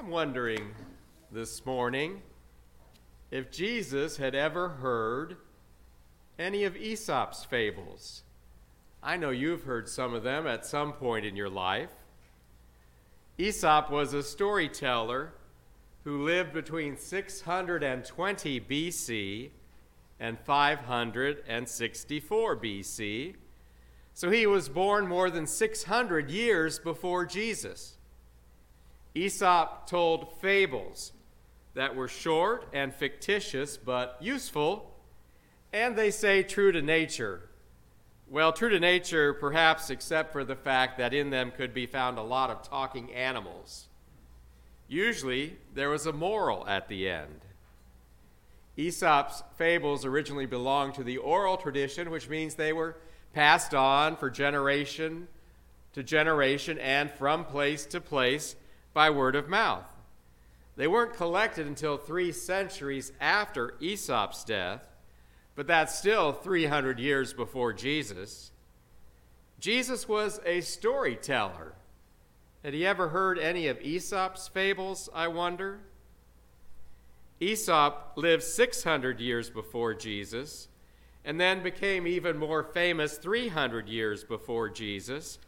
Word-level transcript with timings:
I'm 0.00 0.08
wondering 0.08 0.72
this 1.30 1.66
morning 1.66 2.22
if 3.30 3.50
Jesus 3.50 4.16
had 4.16 4.34
ever 4.34 4.70
heard 4.70 5.36
any 6.38 6.64
of 6.64 6.74
Aesop's 6.74 7.44
fables. 7.44 8.22
I 9.02 9.18
know 9.18 9.28
you've 9.28 9.64
heard 9.64 9.90
some 9.90 10.14
of 10.14 10.22
them 10.22 10.46
at 10.46 10.64
some 10.64 10.94
point 10.94 11.26
in 11.26 11.36
your 11.36 11.50
life. 11.50 11.90
Aesop 13.36 13.90
was 13.90 14.14
a 14.14 14.22
storyteller 14.22 15.34
who 16.04 16.24
lived 16.24 16.54
between 16.54 16.96
620 16.96 18.58
BC 18.58 19.50
and 20.18 20.40
564 20.40 22.56
BC. 22.56 23.34
So 24.14 24.30
he 24.30 24.46
was 24.46 24.70
born 24.70 25.06
more 25.06 25.28
than 25.28 25.46
600 25.46 26.30
years 26.30 26.78
before 26.78 27.26
Jesus. 27.26 27.98
Aesop 29.14 29.86
told 29.86 30.32
fables 30.40 31.12
that 31.74 31.94
were 31.94 32.08
short 32.08 32.68
and 32.72 32.94
fictitious 32.94 33.76
but 33.76 34.16
useful, 34.20 34.94
and 35.72 35.96
they 35.96 36.10
say 36.10 36.42
true 36.42 36.72
to 36.72 36.82
nature. 36.82 37.48
Well, 38.28 38.52
true 38.52 38.68
to 38.68 38.78
nature, 38.78 39.34
perhaps, 39.34 39.90
except 39.90 40.32
for 40.32 40.44
the 40.44 40.54
fact 40.54 40.98
that 40.98 41.12
in 41.12 41.30
them 41.30 41.50
could 41.50 41.74
be 41.74 41.86
found 41.86 42.18
a 42.18 42.22
lot 42.22 42.50
of 42.50 42.62
talking 42.62 43.12
animals. 43.12 43.88
Usually, 44.86 45.56
there 45.74 45.90
was 45.90 46.06
a 46.06 46.12
moral 46.12 46.66
at 46.68 46.88
the 46.88 47.08
end. 47.08 47.40
Aesop's 48.76 49.42
fables 49.56 50.04
originally 50.04 50.46
belonged 50.46 50.94
to 50.94 51.04
the 51.04 51.18
oral 51.18 51.56
tradition, 51.56 52.10
which 52.10 52.28
means 52.28 52.54
they 52.54 52.72
were 52.72 52.96
passed 53.32 53.74
on 53.74 54.16
for 54.16 54.30
generation 54.30 55.28
to 55.92 56.02
generation 56.02 56.78
and 56.78 57.10
from 57.10 57.44
place 57.44 57.84
to 57.86 58.00
place 58.00 58.54
by 58.92 59.10
word 59.10 59.36
of 59.36 59.48
mouth. 59.48 59.86
They 60.76 60.86
weren't 60.86 61.14
collected 61.14 61.66
until 61.66 61.96
three 61.96 62.32
centuries 62.32 63.12
after 63.20 63.74
Aesop's 63.80 64.44
death, 64.44 64.82
but 65.54 65.66
that's 65.66 65.98
still 65.98 66.32
300 66.32 66.98
years 66.98 67.32
before 67.32 67.72
Jesus. 67.72 68.50
Jesus 69.58 70.08
was 70.08 70.40
a 70.46 70.62
storyteller. 70.62 71.74
Had 72.64 72.74
he 72.74 72.86
ever 72.86 73.08
heard 73.08 73.38
any 73.38 73.66
of 73.68 73.80
Aesop's 73.80 74.48
fables, 74.48 75.08
I 75.14 75.28
wonder? 75.28 75.80
Aesop 77.40 78.12
lived 78.16 78.42
600 78.42 79.20
years 79.20 79.48
before 79.48 79.94
Jesus 79.94 80.68
and 81.24 81.40
then 81.40 81.62
became 81.62 82.06
even 82.06 82.38
more 82.38 82.62
famous 82.62 83.16
300 83.18 83.88
years 83.88 84.24
before 84.24 84.68
Jesus 84.68 85.38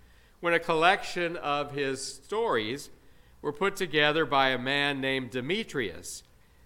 when 0.41 0.55
a 0.55 0.59
collection 0.59 1.37
of 1.37 1.73
his 1.73 2.03
stories 2.03 2.91
were 3.43 3.53
put 3.53 3.77
together 3.77 4.25
by 4.25 4.49
a 4.51 4.59
man 4.59 5.01
named 5.01 5.31
Demetrius, 5.31 6.23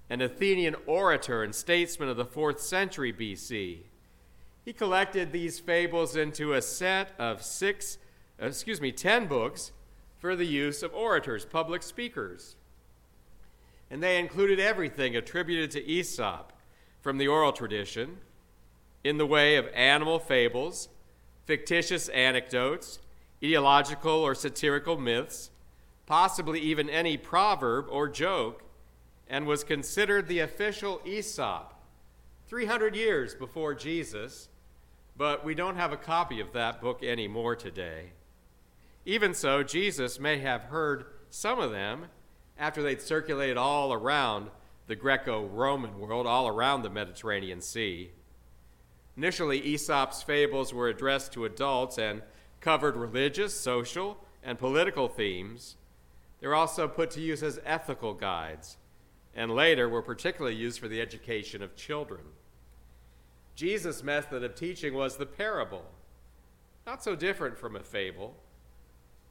an 0.08 0.20
Athenian 0.20 0.76
orator 0.86 1.42
and 1.42 1.54
statesman 1.54 2.10
of 2.10 2.16
the 2.16 2.24
4th 2.24 2.60
century 2.60 3.12
BC. 3.12 3.78
He 4.64 4.72
collected 4.72 5.32
these 5.32 5.58
fables 5.58 6.14
into 6.14 6.52
a 6.52 6.60
set 6.60 7.12
of 7.18 7.42
six, 7.42 7.98
excuse 8.38 8.80
me, 8.80 8.92
10 8.92 9.26
books 9.26 9.72
for 10.18 10.36
the 10.36 10.46
use 10.46 10.82
of 10.82 10.94
orators, 10.94 11.44
public 11.44 11.82
speakers. 11.82 12.56
And 13.90 14.02
they 14.02 14.18
included 14.18 14.60
everything 14.60 15.16
attributed 15.16 15.70
to 15.72 15.88
Aesop 15.88 16.52
from 17.00 17.18
the 17.18 17.28
oral 17.28 17.52
tradition 17.52 18.18
in 19.04 19.18
the 19.18 19.26
way 19.26 19.56
of 19.56 19.68
animal 19.72 20.18
fables, 20.18 20.88
fictitious 21.44 22.08
anecdotes, 22.08 22.98
ideological 23.42 24.10
or 24.10 24.34
satirical 24.34 24.98
myths, 24.98 25.50
possibly 26.06 26.60
even 26.60 26.88
any 26.88 27.16
proverb 27.16 27.86
or 27.90 28.08
joke, 28.08 28.62
and 29.28 29.46
was 29.46 29.64
considered 29.64 30.28
the 30.28 30.38
official 30.38 31.00
Aesop 31.04 31.74
300 32.48 32.94
years 32.94 33.34
before 33.34 33.74
Jesus, 33.74 34.48
but 35.16 35.44
we 35.44 35.54
don't 35.54 35.76
have 35.76 35.92
a 35.92 35.96
copy 35.96 36.40
of 36.40 36.52
that 36.52 36.80
book 36.80 37.02
anymore 37.02 37.56
today. 37.56 38.12
Even 39.04 39.34
so, 39.34 39.62
Jesus 39.62 40.20
may 40.20 40.38
have 40.38 40.62
heard 40.62 41.06
some 41.30 41.58
of 41.58 41.72
them 41.72 42.06
after 42.58 42.82
they'd 42.82 43.02
circulated 43.02 43.56
all 43.56 43.92
around 43.92 44.50
the 44.86 44.96
Greco 44.96 45.44
Roman 45.46 45.98
world, 45.98 46.26
all 46.26 46.46
around 46.46 46.82
the 46.82 46.90
Mediterranean 46.90 47.60
Sea. 47.60 48.10
Initially, 49.16 49.58
Aesop's 49.60 50.22
fables 50.22 50.72
were 50.72 50.88
addressed 50.88 51.32
to 51.32 51.44
adults 51.44 51.98
and 51.98 52.22
covered 52.60 52.96
religious, 52.96 53.54
social, 53.54 54.18
and 54.42 54.58
political 54.58 55.08
themes. 55.08 55.76
They 56.40 56.46
were 56.46 56.54
also 56.54 56.86
put 56.88 57.10
to 57.12 57.20
use 57.20 57.42
as 57.42 57.60
ethical 57.64 58.14
guides, 58.14 58.76
and 59.34 59.50
later 59.50 59.88
were 59.88 60.02
particularly 60.02 60.56
used 60.56 60.80
for 60.80 60.88
the 60.88 61.00
education 61.00 61.62
of 61.62 61.76
children. 61.76 62.22
Jesus' 63.54 64.02
method 64.02 64.44
of 64.44 64.54
teaching 64.54 64.94
was 64.94 65.16
the 65.16 65.26
parable, 65.26 65.84
not 66.86 67.02
so 67.02 67.16
different 67.16 67.58
from 67.58 67.74
a 67.74 67.82
fable, 67.82 68.36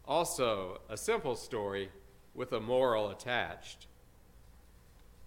also 0.06 0.82
a 0.90 0.98
simple 0.98 1.36
story 1.36 1.90
with 2.34 2.52
a 2.52 2.60
moral 2.60 3.10
attached. 3.10 3.88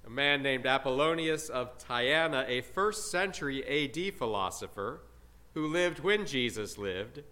A 0.07 0.11
man 0.11 0.43
named 0.43 0.67
Apollonius 0.67 1.49
of 1.49 1.79
Tyana, 1.79 2.45
a 2.49 2.61
first 2.61 3.11
century 3.11 3.65
AD 3.65 4.15
philosopher 4.15 5.01
who 5.55 5.67
lived 5.67 6.01
when 6.01 6.27
Jesus 6.27 6.79
lived, 6.79 7.23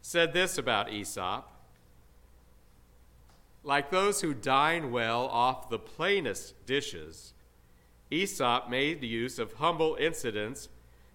said 0.00 0.32
this 0.32 0.58
about 0.58 0.90
Aesop 0.90 1.53
like 3.64 3.90
those 3.90 4.20
who 4.20 4.34
dine 4.34 4.92
well 4.92 5.26
off 5.26 5.70
the 5.70 5.78
plainest 5.78 6.66
dishes, 6.66 7.32
Aesop 8.10 8.68
made 8.68 9.02
use 9.02 9.38
of 9.38 9.54
humble 9.54 9.96
incidents 9.98 10.68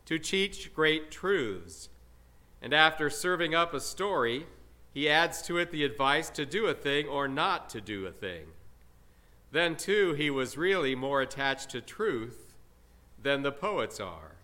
to 0.05 0.17
teach 0.17 0.73
great 0.73 1.11
truths. 1.11 1.89
And 2.61 2.73
after 2.73 3.09
serving 3.09 3.53
up 3.53 3.73
a 3.73 3.79
story, 3.79 4.47
he 4.91 5.07
adds 5.07 5.41
to 5.43 5.57
it 5.59 5.71
the 5.71 5.85
advice 5.85 6.29
to 6.31 6.45
do 6.45 6.65
a 6.65 6.73
thing 6.73 7.07
or 7.07 7.27
not 7.27 7.69
to 7.69 7.79
do 7.79 8.07
a 8.07 8.11
thing. 8.11 8.47
Then, 9.51 9.75
too, 9.75 10.13
he 10.13 10.29
was 10.29 10.57
really 10.57 10.95
more 10.95 11.21
attached 11.21 11.69
to 11.71 11.81
truth 11.81 12.53
than 13.21 13.43
the 13.43 13.51
poets 13.51 13.99
are. 13.99 14.35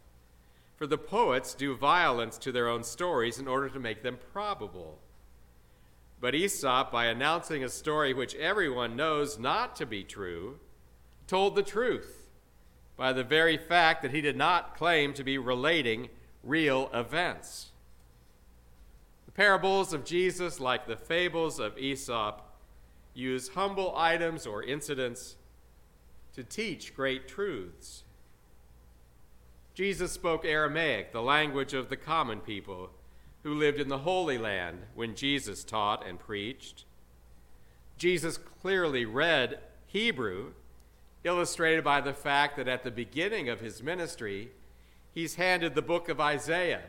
For 0.77 0.85
the 0.85 0.97
poets 0.97 1.53
do 1.53 1.75
violence 1.75 2.37
to 2.39 2.51
their 2.51 2.67
own 2.67 2.83
stories 2.83 3.39
in 3.39 3.47
order 3.47 3.69
to 3.69 3.79
make 3.79 4.03
them 4.03 4.19
probable. 4.33 4.99
But 6.25 6.33
Aesop, 6.33 6.91
by 6.91 7.05
announcing 7.05 7.63
a 7.63 7.69
story 7.69 8.11
which 8.11 8.33
everyone 8.33 8.95
knows 8.95 9.37
not 9.37 9.75
to 9.75 9.85
be 9.85 10.03
true, 10.03 10.57
told 11.27 11.53
the 11.53 11.61
truth 11.61 12.31
by 12.97 13.13
the 13.13 13.23
very 13.23 13.57
fact 13.57 14.01
that 14.01 14.09
he 14.09 14.21
did 14.21 14.35
not 14.35 14.75
claim 14.75 15.13
to 15.13 15.23
be 15.23 15.37
relating 15.37 16.09
real 16.41 16.89
events. 16.95 17.73
The 19.27 19.33
parables 19.33 19.93
of 19.93 20.03
Jesus, 20.03 20.59
like 20.59 20.87
the 20.87 20.97
fables 20.97 21.59
of 21.59 21.77
Aesop, 21.77 22.41
use 23.13 23.49
humble 23.49 23.95
items 23.95 24.47
or 24.47 24.63
incidents 24.63 25.35
to 26.33 26.43
teach 26.43 26.95
great 26.95 27.27
truths. 27.27 28.03
Jesus 29.75 30.11
spoke 30.11 30.43
Aramaic, 30.43 31.11
the 31.11 31.21
language 31.21 31.75
of 31.75 31.89
the 31.89 31.97
common 31.97 32.39
people 32.39 32.89
who 33.45 33.53
lived 33.53 33.79
in 33.79 33.89
the 33.89 33.99
Holy 33.99 34.39
Land 34.39 34.79
when 34.95 35.13
Jesus 35.13 35.63
taught 35.63 36.03
and 36.03 36.19
preached. 36.19 36.83
Jesus 37.95 38.39
clearly 38.59 39.05
read 39.05 39.59
Hebrew, 39.85 40.53
illustrated 41.23 41.83
by 41.83 42.01
the 42.01 42.11
fact 42.11 42.57
that 42.57 42.67
at 42.67 42.83
the 42.83 42.89
beginning 42.89 43.47
of 43.47 43.59
his 43.59 43.83
ministry, 43.83 44.49
he's 45.13 45.35
handed 45.35 45.75
the 45.75 45.83
book 45.83 46.09
of 46.09 46.19
Isaiah 46.19 46.81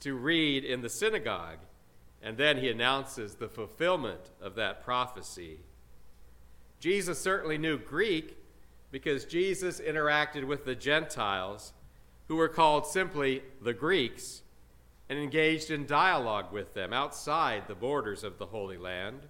to 0.00 0.12
read 0.12 0.62
in 0.62 0.82
the 0.82 0.90
synagogue, 0.90 1.60
and 2.22 2.36
then 2.36 2.58
he 2.58 2.68
announces 2.68 3.36
the 3.36 3.48
fulfillment 3.48 4.28
of 4.42 4.56
that 4.56 4.84
prophecy. 4.84 5.60
Jesus 6.80 7.18
certainly 7.18 7.56
knew 7.56 7.78
Greek 7.78 8.36
because 8.90 9.24
Jesus 9.24 9.80
interacted 9.80 10.44
with 10.44 10.66
the 10.66 10.74
Gentiles, 10.74 11.72
who 12.28 12.36
were 12.36 12.48
called 12.48 12.86
simply 12.86 13.42
the 13.62 13.72
Greeks 13.72 14.42
and 15.08 15.18
engaged 15.18 15.70
in 15.70 15.86
dialogue 15.86 16.52
with 16.52 16.74
them 16.74 16.92
outside 16.92 17.68
the 17.68 17.74
borders 17.74 18.24
of 18.24 18.38
the 18.38 18.46
Holy 18.46 18.78
Land. 18.78 19.20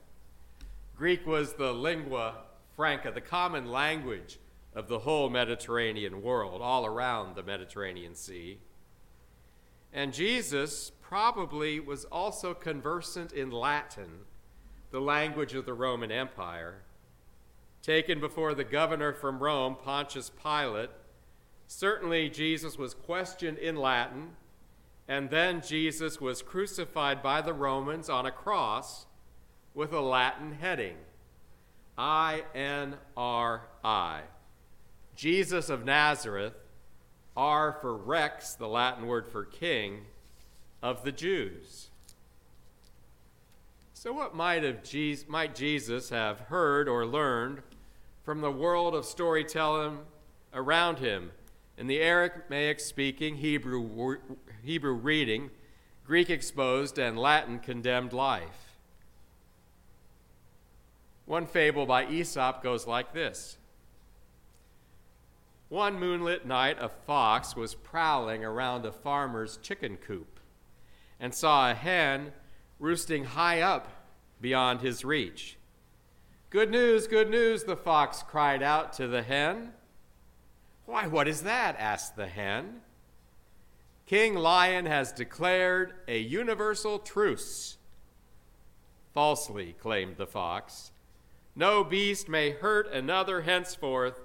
Greek 0.97 1.26
was 1.26 1.55
the 1.55 1.73
lingua 1.73 2.35
franca, 2.76 3.11
the 3.11 3.21
common 3.21 3.71
language 3.71 4.38
of 4.75 4.88
the 4.88 5.00
whole 5.00 5.31
Mediterranean 5.31 6.23
world, 6.23 6.61
all 6.62 6.87
around 6.87 7.35
the 7.35 7.43
Mediterranean 7.43 8.15
Sea. 8.15 8.59
And 9.93 10.12
Jesus 10.12 10.91
probably 11.00 11.79
was 11.79 12.05
also 12.06 12.55
conversant 12.55 13.32
in 13.32 13.50
Latin, 13.50 14.11
the 14.91 15.00
language 15.00 15.55
of 15.55 15.67
the 15.67 15.75
Roman 15.75 16.11
Empire. 16.11 16.82
Taken 17.82 18.19
before 18.19 18.55
the 18.55 18.65
governor 18.65 19.12
from 19.12 19.41
Rome, 19.41 19.76
Pontius 19.76 20.31
Pilate, 20.31 20.91
certainly 21.67 22.29
Jesus 22.29 22.79
was 22.79 22.94
questioned 22.94 23.59
in 23.59 23.76
Latin 23.76 24.31
and 25.06 25.30
then 25.30 25.60
Jesus 25.60 26.20
was 26.20 26.42
crucified 26.42 27.22
by 27.22 27.42
the 27.42 27.52
Romans 27.52 28.08
on 28.08 28.26
a 28.26 28.30
cross 28.30 29.06
with 29.74 29.92
a 29.92 30.00
Latin 30.00 30.52
heading. 30.52 30.96
I 31.98 32.44
N 32.54 32.96
R 33.16 33.68
I. 33.84 34.22
Jesus 35.14 35.68
of 35.68 35.84
Nazareth, 35.84 36.54
R 37.36 37.76
for 37.80 37.94
Rex, 37.96 38.54
the 38.54 38.66
Latin 38.66 39.06
word 39.06 39.26
for 39.26 39.44
king, 39.44 40.06
of 40.82 41.04
the 41.04 41.12
Jews. 41.12 41.90
So, 43.92 44.12
what 44.12 44.34
might, 44.34 44.62
have 44.64 44.82
might 45.28 45.54
Jesus 45.54 46.10
have 46.10 46.40
heard 46.40 46.88
or 46.88 47.06
learned 47.06 47.62
from 48.24 48.40
the 48.40 48.50
world 48.50 48.94
of 48.94 49.04
storytelling 49.04 49.98
around 50.52 50.98
him 50.98 51.30
in 51.76 51.87
the 51.87 52.00
Aramaic 52.00 52.81
speaking, 52.81 53.37
Hebrew, 53.37 54.19
Hebrew 54.62 54.94
reading, 54.94 55.50
Greek 56.06 56.31
exposed, 56.31 56.99
and 56.99 57.19
Latin 57.19 57.59
condemned 57.59 58.12
life? 58.12 58.76
One 61.26 61.47
fable 61.47 61.87
by 61.87 62.06
Aesop 62.06 62.62
goes 62.62 62.87
like 62.87 63.12
this 63.12 63.56
One 65.69 65.99
moonlit 65.99 66.47
night, 66.47 66.76
a 66.81 66.88
fox 66.88 67.56
was 67.56 67.75
prowling 67.75 68.44
around 68.44 68.85
a 68.85 68.93
farmer's 68.93 69.56
chicken 69.59 69.97
coop 69.97 70.38
and 71.19 71.35
saw 71.35 71.71
a 71.71 71.75
hen 71.75 72.32
roosting 72.79 73.25
high 73.25 73.61
up 73.61 73.88
beyond 74.41 74.81
his 74.81 75.05
reach. 75.05 75.56
Good 76.50 76.71
news, 76.71 77.06
good 77.09 77.31
news, 77.31 77.65
the 77.65 77.76
fox 77.76 78.23
cried 78.23 78.62
out 78.62 78.93
to 78.94 79.09
the 79.09 79.23
hen. 79.23 79.73
Why, 80.86 81.06
what 81.06 81.28
is 81.28 81.42
that? 81.42 81.76
asked 81.78 82.16
the 82.16 82.26
hen. 82.26 82.81
King 84.06 84.34
Lion 84.34 84.86
has 84.86 85.12
declared 85.12 85.94
a 86.06 86.19
universal 86.19 86.98
truce. 86.98 87.78
Falsely, 89.14 89.75
claimed 89.81 90.16
the 90.16 90.26
fox. 90.26 90.92
No 91.56 91.84
beast 91.84 92.28
may 92.28 92.50
hurt 92.50 92.92
another 92.92 93.42
henceforth, 93.42 94.20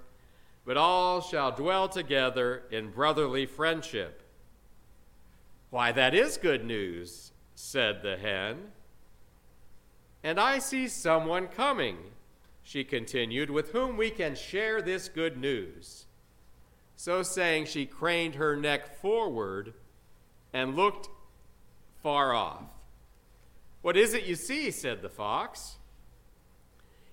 but 0.66 0.76
all 0.78 1.22
shall 1.22 1.52
dwell 1.52 1.88
together 1.88 2.64
in 2.72 2.90
brotherly 2.90 3.46
friendship. 3.46 4.24
Why, 5.70 5.92
that 5.92 6.14
is 6.14 6.38
good 6.38 6.66
news, 6.66 7.32
said 7.56 8.02
the 8.02 8.18
hen. 8.18 8.72
And 10.24 10.40
I 10.40 10.60
see 10.60 10.88
someone 10.88 11.48
coming, 11.48 11.98
she 12.64 12.84
continued, 12.84 13.50
with 13.50 13.72
whom 13.72 13.96
we 13.96 14.10
can 14.10 14.36
share 14.36 14.82
this 14.82 15.08
good 15.08 15.38
news. 15.38 16.08
So 17.00 17.24
saying, 17.24 17.68
she 17.68 17.86
craned 17.86 18.36
her 18.36 18.58
neck 18.58 19.00
forward 19.00 19.74
and 20.52 20.76
looked 20.76 21.08
far 22.04 22.34
off. 22.34 22.74
What 23.82 23.96
is 23.96 24.14
it 24.14 24.26
you 24.26 24.36
see? 24.36 24.70
said 24.70 25.02
the 25.02 25.08
fox. 25.08 25.78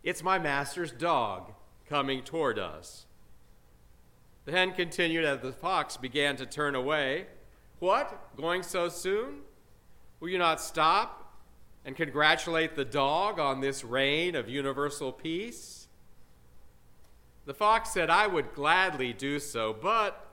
It's 0.03 0.25
my 0.25 0.41
master's 0.41 0.91
dog 0.91 1.53
coming 1.89 2.25
toward 2.25 2.59
us. 2.59 3.07
The 4.45 4.51
hen 4.51 4.73
continued 4.73 5.25
as 5.25 5.39
the 5.39 5.53
fox 5.53 5.97
began 5.97 6.35
to 6.39 6.47
turn 6.47 6.75
away. 6.75 7.27
What? 7.79 8.37
Going 8.37 8.65
so 8.65 8.89
soon? 8.89 9.43
Will 10.19 10.31
you 10.31 10.39
not 10.39 10.61
stop 10.61 11.33
and 11.85 11.95
congratulate 11.95 12.75
the 12.75 12.85
dog 12.85 13.39
on 13.39 13.61
this 13.61 13.85
reign 13.85 14.35
of 14.35 14.49
universal 14.49 15.13
peace? 15.13 15.76
The 17.47 17.55
fox 17.55 17.93
said, 17.93 18.11
I 18.11 18.27
would 18.27 18.55
gladly 18.55 19.13
do 19.13 19.39
so, 19.39 19.73
but 19.73 20.27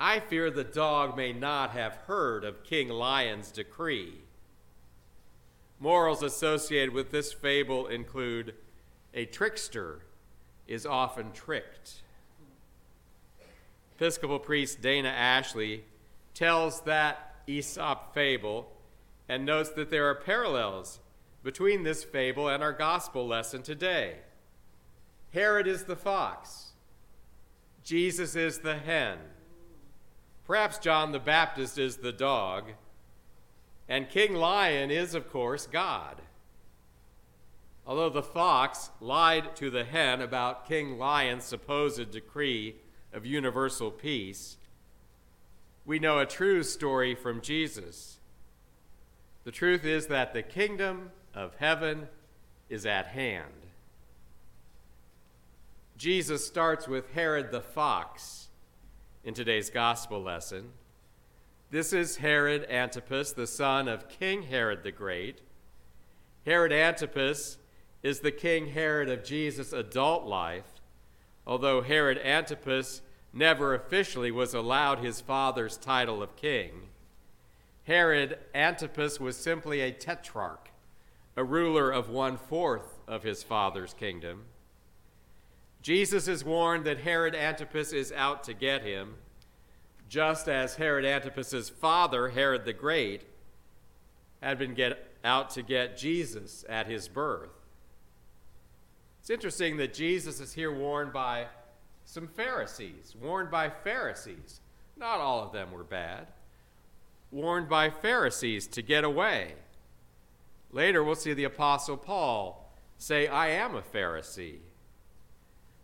I 0.00 0.18
fear 0.18 0.50
the 0.50 0.64
dog 0.64 1.16
may 1.16 1.32
not 1.32 1.70
have 1.72 1.92
heard 2.06 2.42
of 2.42 2.64
King 2.64 2.88
Lion's 2.88 3.50
decree. 3.50 4.22
Morals 5.78 6.22
associated 6.22 6.94
with 6.94 7.10
this 7.10 7.32
fable 7.32 7.86
include 7.86 8.54
a 9.12 9.26
trickster 9.26 10.00
is 10.66 10.86
often 10.86 11.32
tricked. 11.32 12.02
Episcopal 13.96 14.38
priest 14.38 14.80
Dana 14.80 15.08
Ashley 15.08 15.84
tells 16.32 16.80
that 16.82 17.36
Aesop 17.46 18.14
fable 18.14 18.72
and 19.28 19.44
notes 19.44 19.70
that 19.70 19.90
there 19.90 20.08
are 20.08 20.14
parallels 20.14 21.00
between 21.42 21.82
this 21.82 22.04
fable 22.04 22.48
and 22.48 22.62
our 22.62 22.72
gospel 22.72 23.26
lesson 23.26 23.62
today. 23.62 24.16
Herod 25.32 25.66
is 25.66 25.84
the 25.84 25.96
fox, 25.96 26.72
Jesus 27.82 28.34
is 28.36 28.58
the 28.58 28.76
hen, 28.76 29.18
perhaps 30.46 30.78
John 30.78 31.12
the 31.12 31.18
Baptist 31.18 31.78
is 31.78 31.98
the 31.98 32.12
dog, 32.12 32.72
and 33.88 34.08
King 34.08 34.34
Lion 34.34 34.90
is, 34.90 35.14
of 35.14 35.30
course, 35.30 35.66
God. 35.66 36.22
Although 37.86 38.10
the 38.10 38.22
fox 38.22 38.90
lied 39.00 39.56
to 39.56 39.70
the 39.70 39.84
hen 39.84 40.20
about 40.20 40.68
King 40.68 40.98
Lion's 40.98 41.44
supposed 41.44 42.10
decree 42.10 42.76
of 43.14 43.24
universal 43.24 43.90
peace, 43.90 44.58
we 45.86 45.98
know 45.98 46.18
a 46.18 46.26
true 46.26 46.62
story 46.62 47.14
from 47.14 47.40
Jesus 47.40 48.18
the 49.48 49.52
truth 49.52 49.86
is 49.86 50.08
that 50.08 50.34
the 50.34 50.42
kingdom 50.42 51.10
of 51.34 51.54
heaven 51.54 52.08
is 52.68 52.84
at 52.84 53.06
hand. 53.06 53.67
Jesus 55.98 56.46
starts 56.46 56.86
with 56.86 57.10
Herod 57.10 57.50
the 57.50 57.60
fox 57.60 58.50
in 59.24 59.34
today's 59.34 59.68
gospel 59.68 60.22
lesson. 60.22 60.70
This 61.72 61.92
is 61.92 62.18
Herod 62.18 62.70
Antipas, 62.70 63.32
the 63.32 63.48
son 63.48 63.88
of 63.88 64.08
King 64.08 64.44
Herod 64.44 64.84
the 64.84 64.92
Great. 64.92 65.40
Herod 66.46 66.72
Antipas 66.72 67.58
is 68.04 68.20
the 68.20 68.30
King 68.30 68.68
Herod 68.68 69.10
of 69.10 69.24
Jesus' 69.24 69.72
adult 69.72 70.24
life, 70.24 70.80
although 71.44 71.82
Herod 71.82 72.18
Antipas 72.18 73.02
never 73.32 73.74
officially 73.74 74.30
was 74.30 74.54
allowed 74.54 75.00
his 75.00 75.20
father's 75.20 75.76
title 75.76 76.22
of 76.22 76.36
king. 76.36 76.90
Herod 77.88 78.38
Antipas 78.54 79.18
was 79.18 79.36
simply 79.36 79.80
a 79.80 79.90
tetrarch, 79.90 80.70
a 81.36 81.42
ruler 81.42 81.90
of 81.90 82.08
one 82.08 82.36
fourth 82.36 83.00
of 83.08 83.24
his 83.24 83.42
father's 83.42 83.94
kingdom. 83.94 84.44
Jesus 85.88 86.28
is 86.28 86.44
warned 86.44 86.84
that 86.84 86.98
Herod 87.00 87.34
Antipas 87.34 87.94
is 87.94 88.12
out 88.12 88.44
to 88.44 88.52
get 88.52 88.82
him, 88.82 89.14
just 90.06 90.46
as 90.46 90.74
Herod 90.74 91.06
Antipas's 91.06 91.70
father, 91.70 92.28
Herod 92.28 92.66
the 92.66 92.74
Great, 92.74 93.22
had 94.42 94.58
been 94.58 94.74
get 94.74 95.02
out 95.24 95.48
to 95.52 95.62
get 95.62 95.96
Jesus 95.96 96.62
at 96.68 96.88
his 96.88 97.08
birth. 97.08 97.48
It's 99.18 99.30
interesting 99.30 99.78
that 99.78 99.94
Jesus 99.94 100.40
is 100.40 100.52
here 100.52 100.70
warned 100.70 101.14
by 101.14 101.46
some 102.04 102.28
Pharisees, 102.28 103.16
warned 103.18 103.50
by 103.50 103.70
Pharisees. 103.70 104.60
Not 104.94 105.20
all 105.20 105.42
of 105.42 105.52
them 105.52 105.72
were 105.72 105.84
bad 105.84 106.26
warned 107.30 107.70
by 107.70 107.88
Pharisees 107.88 108.66
to 108.66 108.82
get 108.82 109.04
away. 109.04 109.54
Later, 110.70 111.02
we'll 111.02 111.14
see 111.14 111.32
the 111.32 111.44
Apostle 111.44 111.96
Paul 111.96 112.70
say, 112.98 113.26
I 113.26 113.48
am 113.48 113.74
a 113.74 113.80
Pharisee. 113.80 114.58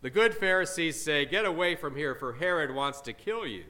The 0.05 0.11
good 0.11 0.35
Pharisees 0.35 1.03
say, 1.03 1.25
Get 1.25 1.47
away 1.47 1.77
from 1.77 1.97
here, 1.97 2.15
for 2.15 2.35
Herod 2.35 2.75
wants 2.75 3.01
to 3.01 3.15
kill 3.15 3.47
you. 3.47 3.65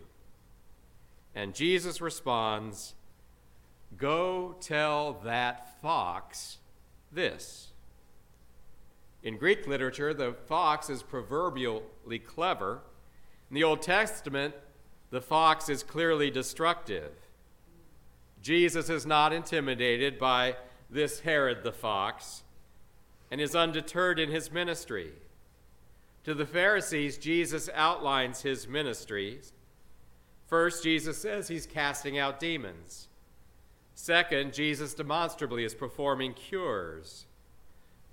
And 1.32 1.54
Jesus 1.54 2.00
responds, 2.00 2.94
Go 3.96 4.56
tell 4.60 5.12
that 5.22 5.80
fox 5.80 6.58
this. 7.12 7.68
In 9.22 9.36
Greek 9.36 9.68
literature, 9.68 10.12
the 10.12 10.34
fox 10.48 10.90
is 10.90 11.04
proverbially 11.04 12.18
clever. 12.26 12.80
In 13.48 13.54
the 13.54 13.62
Old 13.62 13.80
Testament, 13.80 14.56
the 15.10 15.22
fox 15.22 15.68
is 15.68 15.84
clearly 15.84 16.32
destructive. 16.32 17.12
Jesus 18.42 18.90
is 18.90 19.06
not 19.06 19.32
intimidated 19.32 20.18
by 20.18 20.56
this 20.90 21.20
Herod 21.20 21.62
the 21.62 21.70
fox 21.70 22.42
and 23.30 23.40
is 23.40 23.54
undeterred 23.54 24.18
in 24.18 24.32
his 24.32 24.50
ministry. 24.50 25.12
To 26.24 26.34
the 26.34 26.46
Pharisees, 26.46 27.18
Jesus 27.18 27.68
outlines 27.74 28.42
his 28.42 28.66
ministry. 28.66 29.40
First, 30.46 30.82
Jesus 30.82 31.18
says 31.18 31.48
he's 31.48 31.66
casting 31.66 32.18
out 32.18 32.40
demons. 32.40 33.08
Second, 33.94 34.54
Jesus 34.54 34.94
demonstrably 34.94 35.64
is 35.64 35.74
performing 35.74 36.32
cures. 36.32 37.26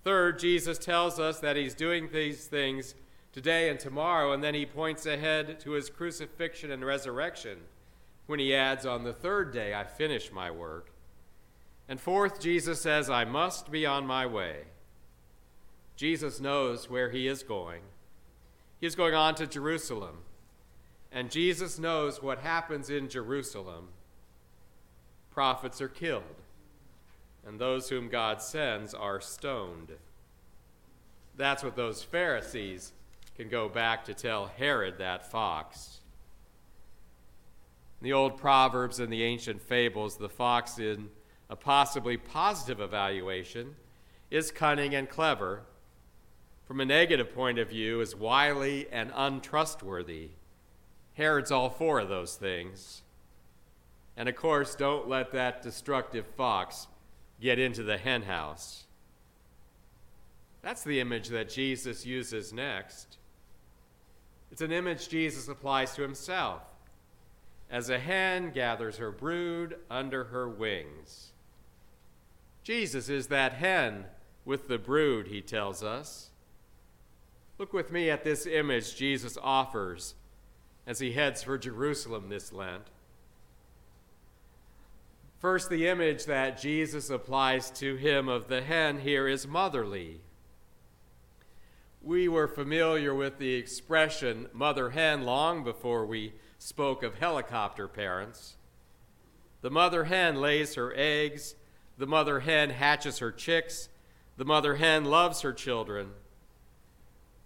Third, 0.04 0.40
Jesus 0.40 0.78
tells 0.78 1.20
us 1.20 1.40
that 1.40 1.56
he's 1.56 1.74
doing 1.74 2.10
these 2.12 2.46
things 2.46 2.96
today 3.32 3.70
and 3.70 3.80
tomorrow, 3.80 4.34
and 4.34 4.44
then 4.44 4.56
he 4.56 4.66
points 4.66 5.06
ahead 5.06 5.60
to 5.62 5.72
his 5.72 5.90
crucifixion 5.90 6.72
and 6.72 6.84
resurrection 6.84 7.60
when 8.26 8.40
he 8.40 8.54
adds, 8.54 8.86
On 8.86 9.04
the 9.04 9.14
third 9.14 9.54
day 9.54 9.74
I 9.74 9.84
finish 9.84 10.32
my 10.32 10.52
work. 10.52 10.92
And 11.88 12.00
fourth, 12.00 12.40
Jesus 12.40 12.82
says, 12.82 13.10
I 13.10 13.26
must 13.26 13.72
be 13.72 13.86
on 13.86 14.06
my 14.06 14.26
way. 14.26 14.66
Jesus 15.96 16.40
knows 16.40 16.90
where 16.90 17.12
he 17.12 17.28
is 17.28 17.44
going. 17.44 17.82
He 18.82 18.88
is 18.88 18.96
going 18.96 19.14
on 19.14 19.36
to 19.36 19.48
Jerusalem. 19.48 20.18
And 21.12 21.30
Jesus 21.30 21.78
knows 21.78 22.22
what 22.22 22.40
happens 22.40 22.90
in 22.90 23.10
Jerusalem. 23.10 23.90
Prophets 25.30 25.80
are 25.82 25.88
killed, 25.88 26.24
and 27.46 27.60
those 27.60 27.90
whom 27.90 28.10
God 28.10 28.42
sends 28.42 28.94
are 28.94 29.22
stoned. 29.22 29.94
that's 31.38 31.64
what 31.64 31.76
those 31.76 32.04
Pharisees 32.04 32.92
can 33.36 33.50
go 33.50 33.70
back 33.70 34.04
to 34.06 34.14
tell 34.14 34.48
Herod 34.58 34.98
that 34.98 35.32
fox. 35.32 36.02
In 38.00 38.06
the 38.06 38.14
old 38.14 38.38
Proverbs 38.38 39.00
and 39.00 39.12
the 39.12 39.24
ancient 39.24 39.62
fables, 39.62 40.18
the 40.18 40.30
fox, 40.30 40.78
in 40.78 41.10
a 41.50 41.56
possibly 41.56 42.18
positive 42.18 42.82
evaluation, 42.82 43.76
is 44.30 44.52
cunning 44.52 44.94
and 44.96 45.10
clever. 45.10 45.64
From 46.72 46.80
a 46.80 46.86
negative 46.86 47.36
point 47.36 47.60
of 47.60 47.68
view, 47.68 48.00
is 48.00 48.16
wily 48.16 48.88
and 48.94 49.12
untrustworthy. 49.14 50.30
Herod's 51.16 51.52
all 51.52 51.70
four 51.70 52.00
of 52.00 52.08
those 52.08 52.38
things. 52.38 53.02
And 54.16 54.30
of 54.30 54.38
course, 54.38 54.74
don't 54.74 55.10
let 55.10 55.34
that 55.34 55.62
destructive 55.62 56.26
fox 56.38 56.88
get 57.42 57.60
into 57.60 57.84
the 57.84 57.98
henhouse. 57.98 58.86
That's 60.62 60.86
the 60.86 61.02
image 61.02 61.28
that 61.28 61.50
Jesus 61.50 62.06
uses 62.06 62.54
next. 62.54 63.18
It's 64.50 64.62
an 64.62 64.72
image 64.72 65.10
Jesus 65.10 65.50
applies 65.50 65.94
to 65.96 66.02
himself. 66.02 66.62
As 67.70 67.90
a 67.90 68.00
hen 68.00 68.50
gathers 68.52 68.96
her 68.96 69.12
brood 69.12 69.76
under 69.90 70.24
her 70.24 70.48
wings. 70.48 71.34
Jesus 72.64 73.10
is 73.10 73.28
that 73.28 73.56
hen 73.56 74.06
with 74.46 74.70
the 74.70 74.78
brood, 74.78 75.28
he 75.28 75.42
tells 75.42 75.84
us. 75.84 76.31
Look 77.62 77.74
with 77.74 77.92
me 77.92 78.10
at 78.10 78.24
this 78.24 78.48
image 78.48 78.96
Jesus 78.96 79.38
offers 79.40 80.16
as 80.88 80.98
he 80.98 81.12
heads 81.12 81.44
for 81.44 81.60
Jerusalem 81.60 82.28
this 82.28 82.52
Lent. 82.52 82.88
First, 85.38 85.70
the 85.70 85.88
image 85.88 86.26
that 86.26 86.60
Jesus 86.60 87.12
applies 87.12 87.70
to 87.74 87.98
him 87.98 88.28
of 88.28 88.48
the 88.48 88.64
hen 88.64 89.02
here 89.02 89.28
is 89.28 89.48
motherly. 89.48 90.22
We 92.02 92.28
were 92.28 92.48
familiar 92.48 93.14
with 93.14 93.38
the 93.38 93.54
expression 93.54 94.48
mother 94.54 94.90
hen 94.90 95.22
long 95.22 95.64
before 95.64 96.04
we 96.08 96.34
spoke 96.58 97.04
of 97.04 97.20
helicopter 97.20 97.88
parents. 97.88 98.56
The 99.62 99.70
mother 99.70 100.06
hen 100.06 100.42
lays 100.42 100.74
her 100.74 100.96
eggs, 100.96 101.54
the 101.96 102.08
mother 102.08 102.40
hen 102.40 102.72
hatches 102.72 103.20
her 103.20 103.32
chicks, 103.32 103.90
the 104.36 104.46
mother 104.46 104.78
hen 104.78 105.06
loves 105.06 105.42
her 105.42 105.54
children. 105.54 106.14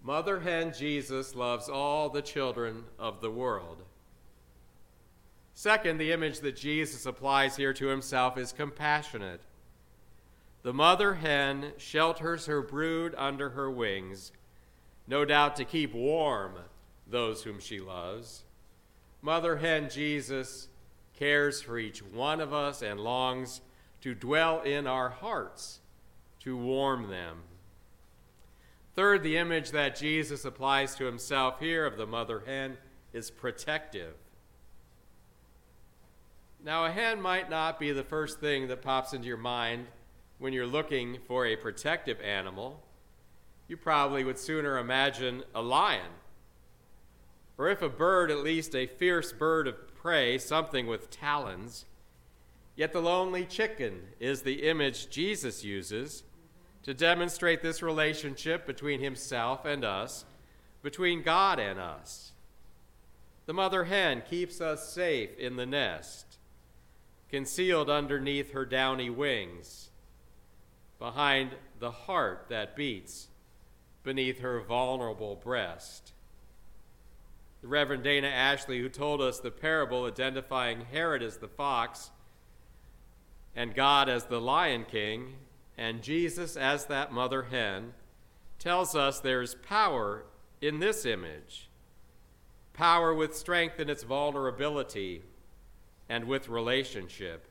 Mother 0.06 0.42
hen 0.42 0.72
Jesus 0.72 1.34
loves 1.34 1.68
all 1.68 2.10
the 2.10 2.22
children 2.22 2.84
of 3.00 3.22
the 3.22 3.32
world. 3.32 3.82
Second, 5.56 5.98
the 5.98 6.12
image 6.12 6.42
that 6.42 6.56
Jesus 6.56 7.08
applies 7.08 7.56
here 7.58 7.74
to 7.74 7.88
himself 7.88 8.38
is 8.38 8.52
compassionate. 8.52 9.42
The 10.62 10.74
mother 10.74 11.16
hen 11.16 11.74
shelters 11.78 12.46
her 12.46 12.62
brood 12.62 13.16
under 13.18 13.50
her 13.50 13.72
wings, 13.72 14.32
no 15.08 15.26
doubt 15.26 15.56
to 15.56 15.66
keep 15.66 15.96
warm 15.96 16.54
those 17.08 17.42
whom 17.42 17.60
she 17.60 17.80
loves. 17.80 18.44
Mother 19.24 19.58
hen 19.58 19.90
Jesus 19.90 20.68
cares 21.18 21.64
for 21.64 21.80
each 21.80 22.04
one 22.04 22.42
of 22.42 22.54
us 22.54 22.84
and 22.84 23.00
longs 23.00 23.62
to 24.02 24.14
dwell 24.14 24.62
in 24.62 24.86
our 24.86 25.10
hearts 25.10 25.80
to 26.42 26.56
warm 26.56 27.10
them. 27.10 27.40
Third, 28.96 29.24
the 29.24 29.38
image 29.38 29.72
that 29.72 29.98
Jesus 29.98 30.46
applies 30.46 30.96
to 30.96 31.06
himself 31.06 31.60
here 31.60 31.86
of 31.86 31.98
the 31.98 32.08
mother 32.08 32.44
hen 32.46 32.78
is 33.12 33.30
protective. 33.30 34.14
Now, 36.64 36.86
a 36.86 36.92
hen 36.92 37.22
might 37.22 37.50
not 37.50 37.78
be 37.78 37.92
the 37.92 38.04
first 38.04 38.40
thing 38.40 38.68
that 38.70 38.82
pops 38.82 39.14
into 39.14 39.28
your 39.28 39.38
mind 39.38 39.88
when 40.40 40.54
you're 40.54 40.66
looking 40.66 41.20
for 41.28 41.46
a 41.46 41.58
protective 41.58 42.22
animal. 42.22 42.82
You 43.68 43.76
probably 43.76 44.24
would 44.24 44.40
sooner 44.40 44.78
imagine 44.78 45.44
a 45.54 45.62
lion. 45.62 46.12
Or 47.58 47.68
if 47.70 47.82
a 47.82 47.90
bird, 47.90 48.32
at 48.32 48.40
least 48.40 48.76
a 48.76 48.88
fierce 48.88 49.34
bird 49.34 49.68
of 49.68 49.94
prey, 49.96 50.38
something 50.38 50.88
with 50.88 51.12
talons. 51.12 51.86
Yet 52.76 52.94
the 52.94 53.02
lonely 53.02 53.46
chicken 53.46 54.04
is 54.20 54.42
the 54.42 54.68
image 54.68 55.10
Jesus 55.10 55.64
uses 55.64 56.24
to 56.86 56.94
demonstrate 56.94 57.64
this 57.64 57.82
relationship 57.82 58.68
between 58.68 59.02
himself 59.02 59.66
and 59.66 59.84
us, 59.84 60.24
between 60.84 61.24
God 61.24 61.60
and 61.60 61.80
us. 61.80 62.32
The 63.48 63.54
mother 63.54 63.86
hen 63.86 64.22
keeps 64.30 64.62
us 64.62 64.88
safe 64.94 65.36
in 65.38 65.56
the 65.56 65.66
nest 65.66 66.38
concealed 67.28 67.90
underneath 67.90 68.52
her 68.52 68.66
downy 68.66 69.10
wings, 69.10 69.90
behind 71.00 71.56
the 71.80 71.90
heart 71.90 72.46
that 72.50 72.76
beats 72.76 73.30
beneath 74.04 74.40
her 74.40 74.62
vulnerable 74.62 75.36
breast. 75.36 76.14
The 77.62 77.68
Reverend 77.68 78.04
Dana 78.04 78.28
Ashley, 78.28 78.80
who 78.80 78.90
told 78.90 79.22
us 79.22 79.40
the 79.40 79.50
parable 79.50 80.06
identifying 80.06 80.82
Herod 80.92 81.24
as 81.24 81.38
the 81.38 81.48
fox 81.48 82.12
and 83.56 83.74
God 83.74 84.08
as 84.08 84.26
the 84.26 84.40
lion 84.40 84.86
king 84.90 85.34
and 85.78 86.02
Jesus 86.02 86.56
as 86.56 86.86
that 86.86 87.12
mother 87.12 87.44
hen, 87.44 87.94
tells 88.60 88.96
us 88.96 89.20
there 89.20 89.42
is 89.42 89.56
power 89.56 90.26
in 90.62 90.80
this 90.80 91.06
image 91.06 91.70
power 92.74 93.14
with 93.14 93.34
strength 93.34 93.80
in 93.80 93.90
its 93.90 94.04
vulnerability 94.04 95.22
and 96.10 96.26
with 96.26 96.50
relationship. 96.50 97.48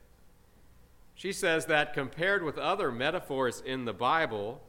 She 1.15 1.33
says 1.33 1.65
that 1.67 1.95
compared 1.95 2.43
with 2.43 2.59
other 2.59 2.93
metaphors 2.93 3.63
in 3.65 3.87
the 3.87 3.95
Bible 3.95 4.61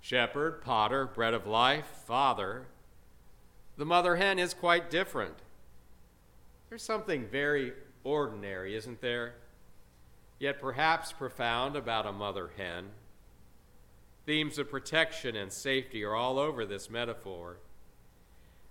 shepherd, 0.00 0.62
potter, 0.62 1.04
bread 1.04 1.34
of 1.34 1.46
life, 1.46 1.84
father 2.06 2.64
the 3.80 3.86
mother 3.86 4.16
hen 4.16 4.38
is 4.38 4.52
quite 4.52 4.90
different. 4.90 5.36
There's 6.68 6.82
something 6.82 7.26
very 7.26 7.72
ordinary, 8.04 8.76
isn't 8.76 9.00
there? 9.00 9.36
Yet 10.40 10.58
perhaps 10.58 11.12
profound 11.12 11.76
about 11.76 12.06
a 12.06 12.12
mother 12.12 12.50
hen. 12.56 12.86
Themes 14.26 14.58
of 14.58 14.70
protection 14.70 15.36
and 15.36 15.52
safety 15.52 16.02
are 16.02 16.16
all 16.16 16.38
over 16.38 16.64
this 16.64 16.90
metaphor. 16.90 17.58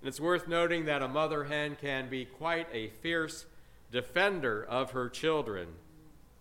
And 0.02 0.08
it's 0.08 0.20
worth 0.20 0.48
noting 0.48 0.86
that 0.86 1.04
a 1.04 1.08
mother 1.08 1.46
hen 1.46 1.78
can 1.80 2.10
be 2.10 2.26
quite 2.26 2.68
a 2.74 2.88
fierce 2.88 3.46
defender 3.92 4.66
of 4.68 4.92
her 4.92 5.10
children 5.10 5.68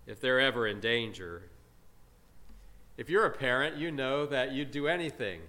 if 0.07 0.19
they're 0.19 0.41
ever 0.41 0.67
in 0.67 0.81
danger. 0.81 1.43
If 2.97 3.11
you're 3.11 3.27
a 3.27 3.31
parent, 3.31 3.77
you 3.77 3.91
know 3.91 4.25
that 4.27 4.53
you'd 4.53 4.71
do 4.71 4.89
anything 4.89 5.43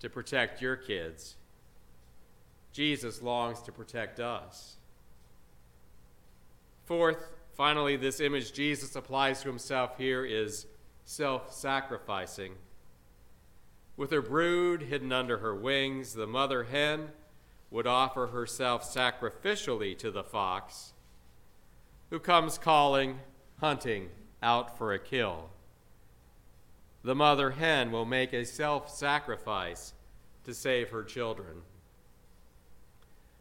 to 0.00 0.08
protect 0.08 0.62
your 0.62 0.76
kids. 0.76 1.36
Jesus 2.72 3.20
longs 3.20 3.60
to 3.62 3.72
protect 3.72 4.18
us. 4.18 4.76
Fourth, 6.86 7.30
finally, 7.56 7.96
this 7.96 8.20
image 8.20 8.52
Jesus 8.52 8.96
applies 8.96 9.42
to 9.42 9.48
himself 9.48 9.96
here 9.98 10.24
is 10.24 10.66
self 11.04 11.52
sacrificing. 11.52 12.54
With 13.96 14.10
her 14.10 14.22
brood 14.22 14.82
hidden 14.82 15.12
under 15.12 15.38
her 15.38 15.54
wings, 15.54 16.14
the 16.14 16.26
mother 16.26 16.64
hen 16.64 17.08
would 17.70 17.86
offer 17.86 18.28
herself 18.28 18.82
sacrificially 18.84 19.96
to 19.98 20.10
the 20.10 20.24
fox 20.24 20.92
who 22.10 22.18
comes 22.18 22.58
calling, 22.58 23.20
hunting, 23.60 24.10
out 24.42 24.76
for 24.76 24.92
a 24.92 24.98
kill. 24.98 25.48
The 27.04 27.14
mother 27.14 27.52
hen 27.52 27.90
will 27.90 28.04
make 28.04 28.32
a 28.32 28.44
self 28.44 28.90
sacrifice 28.90 29.94
to 30.44 30.54
save 30.54 30.90
her 30.90 31.02
children. 31.02 31.62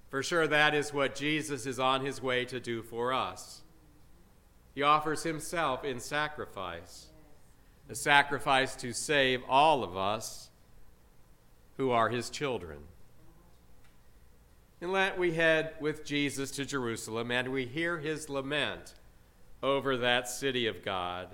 For 0.09 0.23
sure, 0.23 0.47
that 0.47 0.73
is 0.73 0.93
what 0.93 1.15
Jesus 1.15 1.65
is 1.65 1.79
on 1.79 2.05
his 2.05 2.21
way 2.21 2.45
to 2.45 2.59
do 2.59 2.81
for 2.81 3.13
us. 3.13 3.61
He 4.73 4.83
offers 4.83 5.23
himself 5.23 5.83
in 5.83 5.99
sacrifice, 5.99 7.07
a 7.89 7.95
sacrifice 7.95 8.75
to 8.77 8.93
save 8.93 9.41
all 9.49 9.83
of 9.83 9.97
us 9.97 10.49
who 11.77 11.91
are 11.91 12.09
his 12.09 12.29
children. 12.29 12.79
In 14.79 14.91
Lent, 14.91 15.17
we 15.17 15.33
head 15.33 15.73
with 15.79 16.05
Jesus 16.05 16.51
to 16.51 16.65
Jerusalem 16.65 17.31
and 17.31 17.49
we 17.49 17.65
hear 17.65 17.99
his 17.99 18.29
lament 18.29 18.95
over 19.61 19.97
that 19.97 20.27
city 20.27 20.67
of 20.67 20.83
God. 20.83 21.27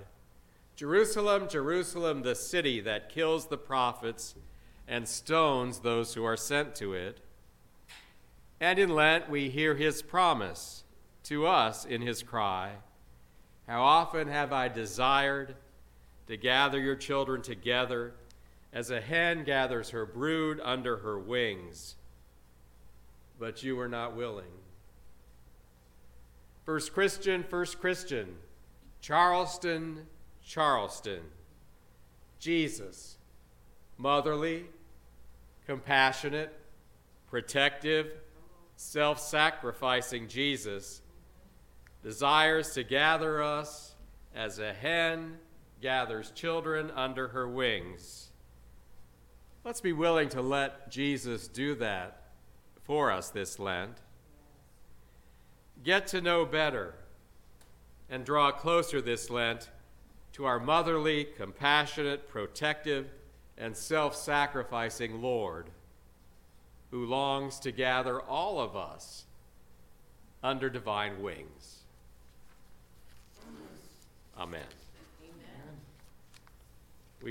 Jerusalem, 0.74 1.48
Jerusalem, 1.48 2.22
the 2.22 2.34
city 2.34 2.80
that 2.80 3.08
kills 3.08 3.46
the 3.46 3.56
prophets 3.56 4.34
and 4.86 5.08
stones 5.08 5.80
those 5.80 6.14
who 6.14 6.24
are 6.24 6.36
sent 6.36 6.74
to 6.76 6.92
it. 6.92 7.20
And 8.60 8.78
in 8.78 8.90
Lent, 8.90 9.30
we 9.30 9.48
hear 9.48 9.74
his 9.74 10.02
promise 10.02 10.84
to 11.24 11.46
us 11.46 11.84
in 11.84 12.02
his 12.02 12.22
cry 12.22 12.72
How 13.68 13.82
often 13.82 14.26
have 14.26 14.52
I 14.52 14.66
desired 14.66 15.54
to 16.26 16.36
gather 16.36 16.80
your 16.80 16.96
children 16.96 17.42
together 17.42 18.14
as 18.72 18.90
a 18.90 19.00
hen 19.00 19.44
gathers 19.44 19.90
her 19.90 20.04
brood 20.04 20.60
under 20.64 20.96
her 20.96 21.18
wings 21.18 21.94
but 23.38 23.62
you 23.62 23.76
were 23.76 23.88
not 23.88 24.16
willing. 24.16 24.50
First 26.64 26.92
Christian, 26.92 27.44
First 27.44 27.80
Christian, 27.80 28.36
Charleston, 29.00 30.06
Charleston, 30.44 31.20
Jesus, 32.38 33.16
motherly, 33.96 34.66
compassionate, 35.66 36.52
protective, 37.30 38.12
self 38.76 39.20
sacrificing 39.20 40.28
Jesus 40.28 41.00
desires 42.02 42.72
to 42.74 42.84
gather 42.84 43.42
us 43.42 43.94
as 44.34 44.58
a 44.58 44.72
hen 44.72 45.38
gathers 45.80 46.30
children 46.32 46.90
under 46.94 47.28
her 47.28 47.48
wings. 47.48 48.28
Let's 49.64 49.80
be 49.80 49.92
willing 49.92 50.28
to 50.30 50.42
let 50.42 50.90
Jesus 50.90 51.48
do 51.48 51.74
that 51.76 52.22
for 52.82 53.10
us 53.10 53.30
this 53.30 53.58
Lent. 53.58 53.98
Get 55.84 56.06
to 56.08 56.20
know 56.20 56.44
better 56.44 56.94
and 58.08 58.24
draw 58.24 58.50
closer 58.50 59.00
this 59.00 59.28
Lent 59.28 59.68
to 60.32 60.44
our 60.44 60.58
motherly, 60.58 61.24
compassionate, 61.24 62.28
protective, 62.28 63.08
and 63.56 63.76
self 63.76 64.14
sacrificing 64.14 65.20
Lord, 65.20 65.70
who 66.90 67.04
longs 67.04 67.58
to 67.60 67.72
gather 67.72 68.20
all 68.20 68.60
of 68.60 68.76
us 68.76 69.26
under 70.42 70.70
divine 70.70 71.20
wings. 71.20 71.77
Amen. 74.38 74.77